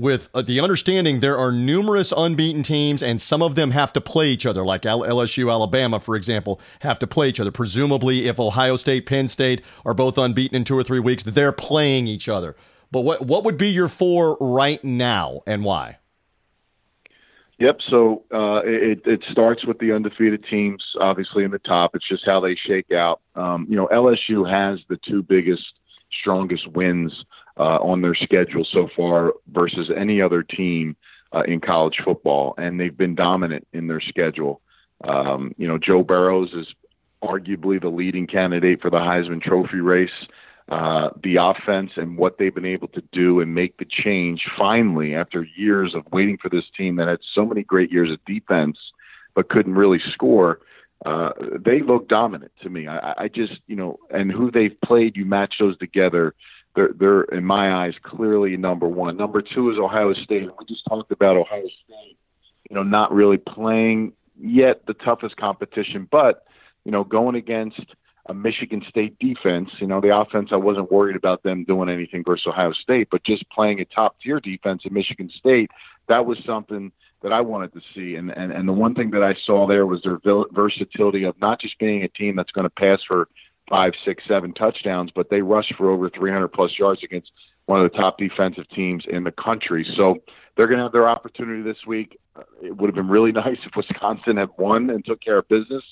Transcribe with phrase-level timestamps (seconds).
[0.00, 4.00] with uh, the understanding there are numerous unbeaten teams and some of them have to
[4.00, 8.40] play each other like LSU Alabama for example have to play each other presumably if
[8.40, 12.28] Ohio State Penn State are both unbeaten in 2 or 3 weeks they're playing each
[12.28, 12.56] other
[12.90, 15.98] but what what would be your four right now and why
[17.60, 17.80] Yep.
[17.90, 21.94] So uh, it, it starts with the undefeated teams, obviously in the top.
[21.94, 23.20] It's just how they shake out.
[23.34, 25.62] Um, you know, LSU has the two biggest,
[26.10, 27.12] strongest wins
[27.80, 30.96] on their schedule so far versus any other team
[31.32, 34.60] uh, in college football, and they've been dominant in their schedule.
[35.04, 36.66] Um, you know, Joe Burrows is
[37.22, 40.10] arguably the leading candidate for the Heisman Trophy race
[40.70, 45.16] uh, the offense and what they've been able to do and make the change finally
[45.16, 48.78] after years of waiting for this team that had so many great years of defense
[49.34, 50.60] but couldn't really score.
[51.04, 52.86] Uh, they look dominant to me.
[52.86, 56.34] I, I just, you know, and who they've played, you match those together.
[56.74, 59.16] They're, they're in my eyes clearly number one.
[59.16, 60.48] Number two is Ohio State.
[60.58, 62.16] We just talked about Ohio State,
[62.68, 66.44] you know, not really playing yet the toughest competition, but
[66.84, 67.80] you know, going against
[68.26, 69.70] a Michigan State defense.
[69.80, 73.24] You know, the offense, I wasn't worried about them doing anything versus Ohio State, but
[73.24, 75.70] just playing a top tier defense in Michigan State,
[76.08, 78.14] that was something that I wanted to see.
[78.14, 80.18] And, and, and the one thing that I saw there was their
[80.52, 83.28] versatility of not just being a team that's going to pass for
[83.70, 87.30] five, six, seven touchdowns, but they rushed for over 300 plus yards against
[87.66, 89.86] one of the top defensive teams in the country.
[89.96, 90.16] So
[90.56, 92.18] they're going to have their opportunity this week.
[92.36, 95.48] Uh, it would have been really nice if Wisconsin had won and took care of
[95.48, 95.84] business.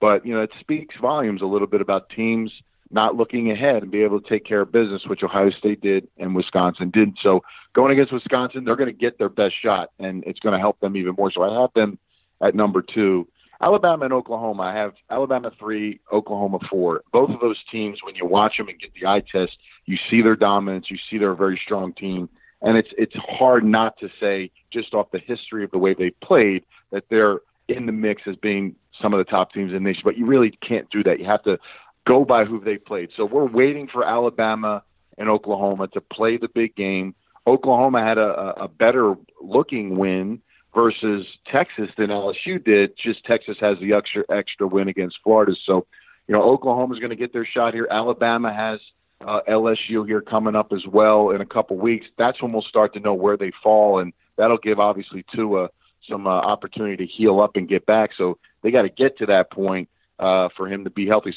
[0.00, 2.52] But you know, it speaks volumes a little bit about teams
[2.90, 6.08] not looking ahead and be able to take care of business, which Ohio State did
[6.18, 7.16] and Wisconsin did.
[7.22, 7.40] So
[7.72, 10.80] going against Wisconsin, they're going to get their best shot, and it's going to help
[10.80, 11.30] them even more.
[11.30, 11.98] So I have them
[12.42, 13.28] at number two.
[13.62, 14.62] Alabama and Oklahoma.
[14.62, 17.02] I have Alabama three, Oklahoma four.
[17.12, 19.52] Both of those teams, when you watch them and get the eye test,
[19.86, 20.86] you see their dominance.
[20.90, 22.28] You see they're a very strong team,
[22.62, 26.10] and it's it's hard not to say just off the history of the way they
[26.22, 29.88] played that they're in the mix as being some of the top teams in the
[29.88, 31.18] nation, but you really can't do that.
[31.18, 31.58] You have to
[32.06, 33.10] go by who they played.
[33.16, 34.82] So we're waiting for Alabama
[35.18, 37.14] and Oklahoma to play the big game.
[37.46, 40.40] Oklahoma had a, a better looking win
[40.74, 42.92] versus Texas than LSU did.
[42.96, 45.54] Just Texas has the extra extra win against Florida.
[45.64, 45.86] So,
[46.28, 47.88] you know, Oklahoma's going to get their shot here.
[47.90, 48.80] Alabama has
[49.26, 52.06] uh, LSU here coming up as well in a couple weeks.
[52.16, 55.68] That's when we'll start to know where they fall, and that'll give obviously Tua
[56.08, 58.10] some uh, opportunity to heal up and get back.
[58.16, 59.88] So they got to get to that point
[60.18, 61.28] uh, for him to be healthy.